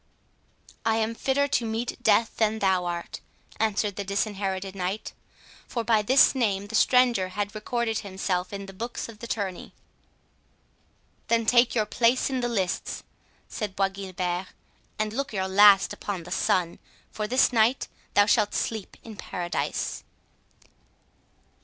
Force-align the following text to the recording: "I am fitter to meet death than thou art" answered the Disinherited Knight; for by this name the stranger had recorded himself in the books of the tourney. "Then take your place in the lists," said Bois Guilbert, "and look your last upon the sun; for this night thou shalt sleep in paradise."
"I 0.83 0.95
am 0.95 1.13
fitter 1.13 1.47
to 1.47 1.63
meet 1.63 2.01
death 2.01 2.35
than 2.37 2.57
thou 2.57 2.85
art" 2.85 3.19
answered 3.59 3.97
the 3.97 4.03
Disinherited 4.03 4.73
Knight; 4.73 5.13
for 5.67 5.83
by 5.83 6.01
this 6.01 6.33
name 6.33 6.65
the 6.65 6.73
stranger 6.73 7.29
had 7.29 7.53
recorded 7.53 7.99
himself 7.99 8.51
in 8.51 8.65
the 8.65 8.73
books 8.73 9.07
of 9.07 9.19
the 9.19 9.27
tourney. 9.27 9.73
"Then 11.27 11.45
take 11.45 11.75
your 11.75 11.85
place 11.85 12.31
in 12.31 12.39
the 12.41 12.49
lists," 12.49 13.03
said 13.47 13.75
Bois 13.75 13.89
Guilbert, 13.89 14.47
"and 14.97 15.13
look 15.13 15.33
your 15.33 15.47
last 15.47 15.93
upon 15.93 16.23
the 16.23 16.31
sun; 16.31 16.79
for 17.11 17.27
this 17.27 17.53
night 17.53 17.87
thou 18.15 18.25
shalt 18.25 18.55
sleep 18.55 18.97
in 19.03 19.15
paradise." 19.15 20.03